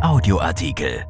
Audioartikel. 0.00 1.04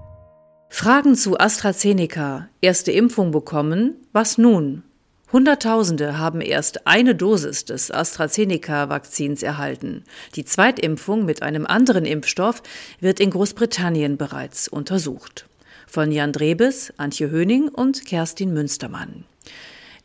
Fragen 0.70 1.14
zu 1.14 1.38
AstraZeneca. 1.38 2.48
Erste 2.62 2.90
Impfung 2.90 3.32
bekommen. 3.32 3.96
Was 4.14 4.38
nun? 4.38 4.82
Hunderttausende 5.30 6.16
haben 6.16 6.40
erst 6.40 6.86
eine 6.86 7.14
Dosis 7.14 7.66
des 7.66 7.90
AstraZeneca-Vakzins 7.90 9.42
erhalten. 9.42 10.04
Die 10.36 10.46
Zweitimpfung 10.46 11.26
mit 11.26 11.42
einem 11.42 11.66
anderen 11.66 12.06
Impfstoff 12.06 12.62
wird 12.98 13.20
in 13.20 13.28
Großbritannien 13.28 14.16
bereits 14.16 14.68
untersucht. 14.68 15.46
Von 15.86 16.10
Jan 16.10 16.32
Drebes, 16.32 16.94
Antje 16.96 17.30
Höning 17.30 17.68
und 17.68 18.06
Kerstin 18.06 18.54
Münstermann. 18.54 19.26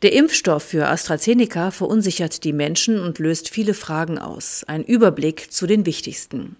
Der 0.02 0.12
Impfstoff 0.12 0.62
für 0.62 0.88
AstraZeneca 0.88 1.70
verunsichert 1.70 2.44
die 2.44 2.52
Menschen 2.52 3.00
und 3.00 3.18
löst 3.18 3.48
viele 3.48 3.72
Fragen 3.72 4.18
aus. 4.18 4.62
Ein 4.64 4.84
Überblick 4.84 5.50
zu 5.50 5.66
den 5.66 5.86
wichtigsten. 5.86 6.56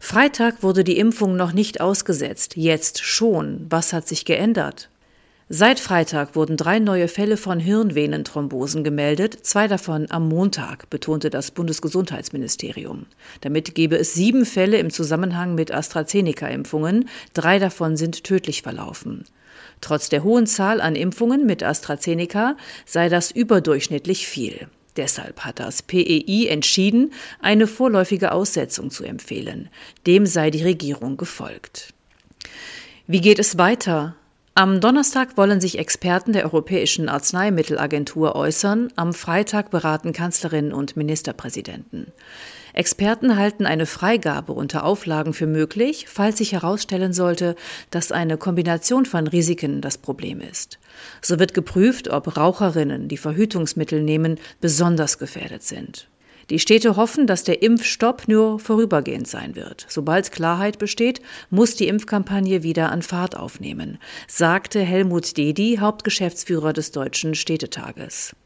Freitag 0.00 0.62
wurde 0.62 0.84
die 0.84 0.98
Impfung 0.98 1.36
noch 1.36 1.52
nicht 1.52 1.80
ausgesetzt, 1.80 2.56
jetzt 2.56 3.04
schon. 3.04 3.66
Was 3.70 3.92
hat 3.92 4.06
sich 4.06 4.24
geändert? 4.24 4.90
Seit 5.48 5.78
Freitag 5.78 6.34
wurden 6.34 6.56
drei 6.56 6.80
neue 6.80 7.06
Fälle 7.06 7.36
von 7.36 7.60
Hirnvenenthrombosen 7.60 8.82
gemeldet, 8.82 9.46
zwei 9.46 9.68
davon 9.68 10.06
am 10.10 10.28
Montag, 10.28 10.90
betonte 10.90 11.30
das 11.30 11.52
Bundesgesundheitsministerium. 11.52 13.06
Damit 13.42 13.76
gebe 13.76 13.96
es 13.96 14.12
sieben 14.12 14.44
Fälle 14.44 14.78
im 14.78 14.90
Zusammenhang 14.90 15.54
mit 15.54 15.72
AstraZeneca-Impfungen, 15.72 17.08
drei 17.32 17.60
davon 17.60 17.96
sind 17.96 18.24
tödlich 18.24 18.62
verlaufen. 18.62 19.24
Trotz 19.80 20.08
der 20.08 20.24
hohen 20.24 20.48
Zahl 20.48 20.80
an 20.80 20.96
Impfungen 20.96 21.46
mit 21.46 21.62
AstraZeneca 21.62 22.56
sei 22.84 23.08
das 23.08 23.30
überdurchschnittlich 23.30 24.26
viel. 24.26 24.66
Deshalb 24.96 25.40
hat 25.40 25.60
das 25.60 25.82
PEI 25.82 26.46
entschieden, 26.48 27.12
eine 27.40 27.66
vorläufige 27.66 28.32
Aussetzung 28.32 28.90
zu 28.90 29.04
empfehlen. 29.04 29.68
Dem 30.06 30.26
sei 30.26 30.50
die 30.50 30.62
Regierung 30.62 31.16
gefolgt. 31.16 31.92
Wie 33.06 33.20
geht 33.20 33.38
es 33.38 33.58
weiter? 33.58 34.16
Am 34.58 34.80
Donnerstag 34.80 35.36
wollen 35.36 35.60
sich 35.60 35.78
Experten 35.78 36.32
der 36.32 36.44
Europäischen 36.44 37.10
Arzneimittelagentur 37.10 38.34
äußern, 38.34 38.90
am 38.96 39.12
Freitag 39.12 39.70
beraten 39.70 40.14
Kanzlerin 40.14 40.72
und 40.72 40.96
Ministerpräsidenten. 40.96 42.10
Experten 42.72 43.36
halten 43.36 43.66
eine 43.66 43.84
Freigabe 43.84 44.54
unter 44.54 44.84
Auflagen 44.84 45.34
für 45.34 45.46
möglich, 45.46 46.06
falls 46.08 46.38
sich 46.38 46.52
herausstellen 46.52 47.12
sollte, 47.12 47.54
dass 47.90 48.12
eine 48.12 48.38
Kombination 48.38 49.04
von 49.04 49.26
Risiken 49.26 49.82
das 49.82 49.98
Problem 49.98 50.40
ist. 50.40 50.78
So 51.20 51.38
wird 51.38 51.52
geprüft, 51.52 52.08
ob 52.08 52.38
Raucherinnen, 52.38 53.08
die 53.08 53.18
Verhütungsmittel 53.18 54.02
nehmen, 54.02 54.38
besonders 54.62 55.18
gefährdet 55.18 55.64
sind. 55.64 56.08
Die 56.48 56.60
Städte 56.60 56.94
hoffen, 56.96 57.26
dass 57.26 57.42
der 57.42 57.62
Impfstopp 57.62 58.28
nur 58.28 58.60
vorübergehend 58.60 59.26
sein 59.26 59.56
wird. 59.56 59.84
Sobald 59.88 60.30
Klarheit 60.30 60.78
besteht, 60.78 61.20
muss 61.50 61.74
die 61.74 61.88
Impfkampagne 61.88 62.62
wieder 62.62 62.92
an 62.92 63.02
Fahrt 63.02 63.36
aufnehmen, 63.36 63.98
sagte 64.28 64.80
Helmut 64.80 65.36
Dedi, 65.36 65.78
Hauptgeschäftsführer 65.80 66.72
des 66.72 66.92
Deutschen 66.92 67.34
Städtetages. 67.34 68.36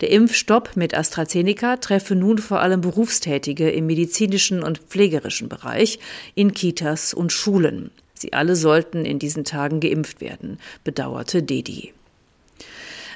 Der 0.00 0.10
Impfstopp 0.10 0.76
mit 0.76 0.94
AstraZeneca 0.94 1.76
treffe 1.76 2.16
nun 2.16 2.38
vor 2.38 2.60
allem 2.60 2.80
Berufstätige 2.80 3.70
im 3.70 3.86
medizinischen 3.86 4.62
und 4.62 4.78
pflegerischen 4.78 5.48
Bereich, 5.48 6.00
in 6.34 6.52
Kitas 6.52 7.14
und 7.14 7.32
Schulen. 7.32 7.90
Sie 8.12 8.32
alle 8.32 8.56
sollten 8.56 9.04
in 9.04 9.18
diesen 9.18 9.44
Tagen 9.44 9.80
geimpft 9.80 10.20
werden, 10.20 10.58
bedauerte 10.84 11.42
Dedi. 11.42 11.92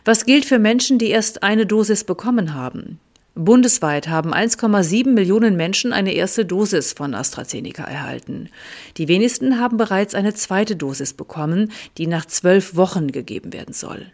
Was 0.04 0.24
gilt 0.24 0.44
für 0.44 0.58
Menschen, 0.58 0.98
die 0.98 1.08
erst 1.08 1.42
eine 1.42 1.66
Dosis 1.66 2.04
bekommen 2.04 2.54
haben? 2.54 3.00
Bundesweit 3.36 4.08
haben 4.08 4.34
1,7 4.34 5.10
Millionen 5.10 5.56
Menschen 5.56 5.92
eine 5.92 6.12
erste 6.12 6.44
Dosis 6.44 6.92
von 6.92 7.14
AstraZeneca 7.14 7.84
erhalten. 7.84 8.48
Die 8.96 9.06
wenigsten 9.06 9.60
haben 9.60 9.76
bereits 9.76 10.14
eine 10.14 10.34
zweite 10.34 10.74
Dosis 10.74 11.12
bekommen, 11.12 11.70
die 11.96 12.08
nach 12.08 12.26
zwölf 12.26 12.74
Wochen 12.74 13.12
gegeben 13.12 13.52
werden 13.52 13.72
soll. 13.72 14.06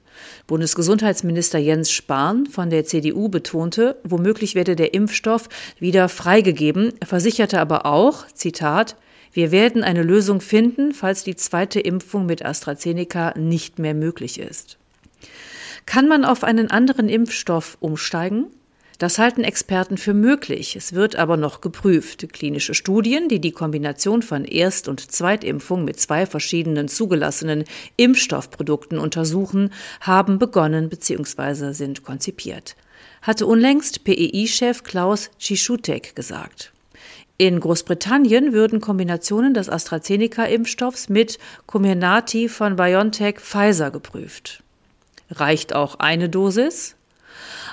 Bundesgesundheitsminister 0.47 1.59
Jens 1.59 1.91
Spahn 1.91 2.47
von 2.47 2.69
der 2.69 2.85
CDU 2.85 3.29
betonte, 3.29 3.97
womöglich 4.05 4.55
werde 4.55 4.77
der 4.77 4.93
Impfstoff 4.93 5.49
wieder 5.79 6.09
freigegeben, 6.09 6.93
versicherte 7.05 7.59
aber 7.59 7.87
auch, 7.87 8.27
Zitat, 8.29 8.97
wir 9.33 9.51
werden 9.51 9.83
eine 9.83 10.03
Lösung 10.03 10.41
finden, 10.41 10.93
falls 10.93 11.25
die 11.25 11.37
zweite 11.37 11.81
Impfung 11.81 12.27
mit 12.27 12.45
AstraZeneca 12.45 13.35
nicht 13.37 13.79
mehr 13.79 13.95
möglich 13.95 14.39
ist. 14.39 14.79
Kann 15.85 16.09
man 16.09 16.25
auf 16.25 16.45
einen 16.45 16.71
anderen 16.71 17.09
Impfstoff 17.09 17.77
umsteigen? 17.81 18.47
Das 18.99 19.19
halten 19.19 19.45
Experten 19.45 19.99
für 19.99 20.15
möglich. 20.15 20.75
Es 20.75 20.95
wird 20.95 21.17
aber 21.17 21.37
noch 21.37 21.61
geprüft. 21.61 22.33
Klinische 22.33 22.73
Studien, 22.73 23.29
die 23.29 23.41
die 23.41 23.53
Kombination 23.53 24.23
von 24.23 24.47
Erst- 24.47 24.89
und 24.89 25.13
Zweitimpfung 25.13 25.85
mit 25.85 26.01
zwei 26.01 26.25
verschiedenen 26.25 26.89
zugelassenen 26.89 27.65
Impfstoffprodukten 27.99 28.99
untersuchen, 28.99 29.71
haben 30.01 30.39
begonnen 30.39 30.89
bzw. 30.89 31.73
sind 31.73 32.05
konzipiert. 32.05 32.75
Hatte 33.21 33.45
unlängst 33.45 34.05
PEI-Chef 34.05 34.83
Klaus 34.83 35.31
Tschichutek 35.39 36.17
gesagt. 36.17 36.73
In 37.37 37.61
Großbritannien 37.61 38.55
würden 38.55 38.81
Kombinationen 38.81 39.53
des 39.53 39.69
AstraZeneca-Impfstoffs 39.69 41.11
mit 41.11 41.39
Comirnaty 41.67 42.49
von 42.49 42.77
BioNTech 42.77 43.41
Pfizer 43.41 43.91
geprüft. 43.91 44.63
Reicht 45.31 45.75
auch 45.75 45.97
eine 45.99 46.31
Dosis? 46.31 46.97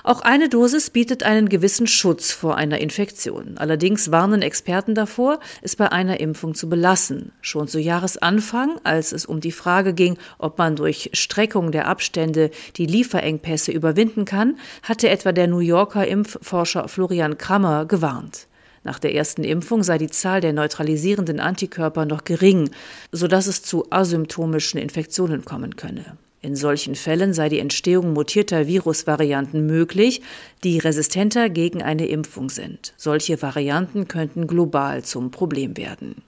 Auch 0.03 0.21
eine 0.21 0.49
Dosis 0.49 0.89
bietet 0.89 1.23
einen 1.23 1.49
gewissen 1.49 1.87
Schutz 1.87 2.31
vor 2.31 2.57
einer 2.57 2.79
Infektion. 2.79 3.57
Allerdings 3.57 4.11
warnen 4.11 4.41
Experten 4.41 4.95
davor, 4.95 5.39
es 5.61 5.75
bei 5.75 5.91
einer 5.91 6.19
Impfung 6.19 6.55
zu 6.55 6.69
belassen. 6.69 7.31
Schon 7.41 7.67
zu 7.67 7.79
Jahresanfang, 7.79 8.79
als 8.83 9.11
es 9.11 9.25
um 9.25 9.39
die 9.39 9.51
Frage 9.51 9.93
ging, 9.93 10.17
ob 10.37 10.57
man 10.57 10.75
durch 10.75 11.09
Streckung 11.13 11.71
der 11.71 11.87
Abstände 11.87 12.51
die 12.77 12.85
Lieferengpässe 12.85 13.71
überwinden 13.71 14.25
kann, 14.25 14.57
hatte 14.81 15.09
etwa 15.09 15.31
der 15.31 15.47
New 15.47 15.59
Yorker 15.59 16.07
Impfforscher 16.07 16.87
Florian 16.87 17.37
Krammer 17.37 17.85
gewarnt. 17.85 18.47
Nach 18.83 18.99
der 18.99 19.15
ersten 19.15 19.43
Impfung 19.43 19.81
sei 19.83 19.97
die 19.97 20.09
Zahl 20.09 20.41
der 20.41 20.53
neutralisierenden 20.53 21.39
Antikörper 21.39 22.05
noch 22.05 22.25
gering, 22.25 22.69
sodass 23.11 23.47
es 23.47 23.63
zu 23.63 23.85
asymptomischen 23.89 24.79
Infektionen 24.79 25.45
kommen 25.45 25.75
könne. 25.77 26.17
In 26.43 26.57
solchen 26.57 26.95
Fällen 26.95 27.33
sei 27.33 27.47
die 27.47 27.59
Entstehung 27.59 28.11
mutierter 28.11 28.67
Virusvarianten 28.67 29.65
möglich, 29.65 30.21
die 30.65 30.77
resistenter 30.77 31.49
gegen 31.49 31.81
eine 31.81 32.05
Impfung 32.07 32.49
sind. 32.49 32.93
Solche 32.97 33.41
Varianten 33.41 34.09
könnten 34.09 34.45
global 34.45 35.05
zum 35.05 35.31
Problem 35.31 35.77
werden. 35.77 36.21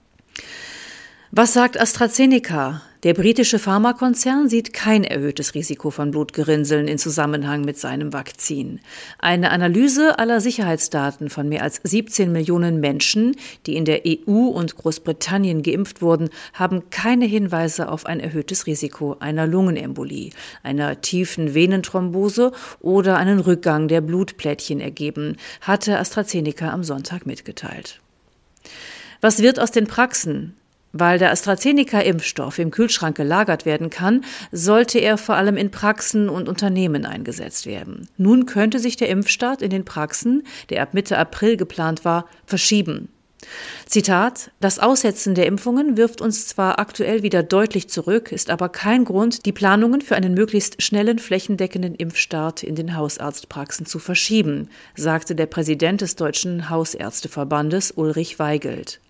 Was 1.32 1.54
sagt 1.54 1.78
AstraZeneca? 1.78 2.82
Der 3.02 3.12
britische 3.12 3.58
Pharmakonzern 3.58 4.48
sieht 4.48 4.72
kein 4.72 5.02
erhöhtes 5.02 5.54
Risiko 5.54 5.90
von 5.90 6.12
Blutgerinnseln 6.12 6.86
in 6.86 6.98
Zusammenhang 6.98 7.62
mit 7.62 7.76
seinem 7.76 8.12
Vakzin. 8.12 8.78
Eine 9.18 9.50
Analyse 9.50 10.20
aller 10.20 10.40
Sicherheitsdaten 10.40 11.28
von 11.28 11.48
mehr 11.48 11.64
als 11.64 11.80
17 11.82 12.30
Millionen 12.30 12.78
Menschen, 12.78 13.34
die 13.66 13.74
in 13.74 13.84
der 13.84 14.02
EU 14.06 14.46
und 14.46 14.76
Großbritannien 14.76 15.62
geimpft 15.62 16.00
wurden, 16.00 16.30
haben 16.52 16.90
keine 16.90 17.24
Hinweise 17.24 17.88
auf 17.88 18.06
ein 18.06 18.20
erhöhtes 18.20 18.68
Risiko 18.68 19.16
einer 19.18 19.48
Lungenembolie, 19.48 20.30
einer 20.62 21.00
tiefen 21.00 21.54
Venenthrombose 21.54 22.52
oder 22.78 23.16
einen 23.16 23.40
Rückgang 23.40 23.88
der 23.88 24.00
Blutplättchen 24.00 24.80
ergeben, 24.80 25.38
hatte 25.60 25.98
AstraZeneca 25.98 26.70
am 26.70 26.84
Sonntag 26.84 27.26
mitgeteilt. 27.26 28.00
Was 29.20 29.42
wird 29.42 29.58
aus 29.58 29.72
den 29.72 29.88
Praxen? 29.88 30.54
Weil 30.98 31.18
der 31.18 31.30
AstraZeneca-Impfstoff 31.30 32.58
im 32.58 32.70
Kühlschrank 32.70 33.18
gelagert 33.18 33.66
werden 33.66 33.90
kann, 33.90 34.24
sollte 34.50 34.98
er 34.98 35.18
vor 35.18 35.34
allem 35.34 35.58
in 35.58 35.70
Praxen 35.70 36.30
und 36.30 36.48
Unternehmen 36.48 37.04
eingesetzt 37.04 37.66
werden. 37.66 38.08
Nun 38.16 38.46
könnte 38.46 38.78
sich 38.78 38.96
der 38.96 39.10
Impfstart 39.10 39.60
in 39.60 39.68
den 39.68 39.84
Praxen, 39.84 40.44
der 40.70 40.80
ab 40.80 40.94
Mitte 40.94 41.18
April 41.18 41.58
geplant 41.58 42.06
war, 42.06 42.24
verschieben. 42.46 43.08
Zitat 43.84 44.50
Das 44.58 44.78
Aussetzen 44.78 45.34
der 45.34 45.44
Impfungen 45.44 45.98
wirft 45.98 46.22
uns 46.22 46.46
zwar 46.48 46.78
aktuell 46.78 47.22
wieder 47.22 47.42
deutlich 47.42 47.90
zurück, 47.90 48.32
ist 48.32 48.48
aber 48.48 48.70
kein 48.70 49.04
Grund, 49.04 49.44
die 49.44 49.52
Planungen 49.52 50.00
für 50.00 50.16
einen 50.16 50.32
möglichst 50.32 50.82
schnellen 50.82 51.18
flächendeckenden 51.18 51.94
Impfstart 51.94 52.62
in 52.62 52.74
den 52.74 52.96
Hausarztpraxen 52.96 53.84
zu 53.84 53.98
verschieben, 53.98 54.70
sagte 54.96 55.34
der 55.34 55.46
Präsident 55.46 56.00
des 56.00 56.16
Deutschen 56.16 56.70
Hausärzteverbandes 56.70 57.92
Ulrich 57.92 58.38
Weigelt. 58.38 59.00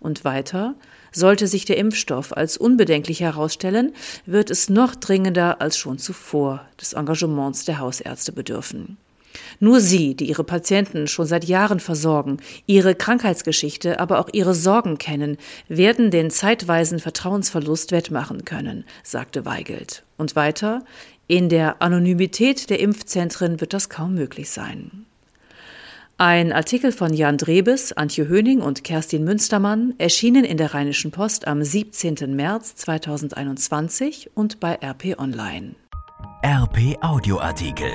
Und 0.00 0.24
weiter 0.24 0.74
sollte 1.12 1.46
sich 1.46 1.64
der 1.64 1.78
Impfstoff 1.78 2.36
als 2.36 2.56
unbedenklich 2.56 3.20
herausstellen, 3.20 3.92
wird 4.26 4.50
es 4.50 4.68
noch 4.68 4.94
dringender 4.94 5.60
als 5.60 5.78
schon 5.78 5.98
zuvor 5.98 6.66
des 6.80 6.92
Engagements 6.92 7.64
der 7.64 7.78
Hausärzte 7.78 8.32
bedürfen. 8.32 8.98
Nur 9.60 9.80
sie, 9.80 10.14
die 10.14 10.28
ihre 10.28 10.44
Patienten 10.44 11.06
schon 11.06 11.26
seit 11.26 11.44
Jahren 11.44 11.80
versorgen, 11.80 12.38
ihre 12.66 12.94
Krankheitsgeschichte, 12.94 14.00
aber 14.00 14.18
auch 14.18 14.28
ihre 14.32 14.54
Sorgen 14.54 14.98
kennen, 14.98 15.36
werden 15.68 16.10
den 16.10 16.30
zeitweisen 16.30 16.98
Vertrauensverlust 16.98 17.92
wettmachen 17.92 18.44
können, 18.44 18.84
sagte 19.02 19.44
Weigelt. 19.44 20.04
Und 20.16 20.36
weiter, 20.36 20.84
in 21.26 21.48
der 21.48 21.82
Anonymität 21.82 22.70
der 22.70 22.80
Impfzentren 22.80 23.60
wird 23.60 23.72
das 23.72 23.88
kaum 23.88 24.14
möglich 24.14 24.50
sein. 24.50 25.05
Ein 26.18 26.54
Artikel 26.54 26.92
von 26.92 27.12
Jan 27.12 27.36
Drebes, 27.36 27.92
Antje 27.92 28.26
Höning 28.26 28.62
und 28.62 28.84
Kerstin 28.84 29.22
Münstermann 29.22 29.92
erschienen 29.98 30.46
in 30.46 30.56
der 30.56 30.72
Rheinischen 30.72 31.10
Post 31.10 31.46
am 31.46 31.62
17. 31.62 32.34
März 32.34 32.74
2021 32.76 34.30
und 34.34 34.58
bei 34.58 34.78
RP 34.82 35.18
Online. 35.18 35.74
RP 36.42 36.96
Audioartikel. 37.02 37.90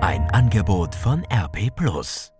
Ein 0.00 0.28
Angebot 0.30 0.94
von 0.94 1.24
RP 1.24 1.74
Plus. 1.74 2.30